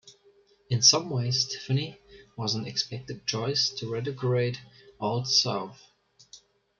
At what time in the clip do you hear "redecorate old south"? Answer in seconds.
3.91-5.79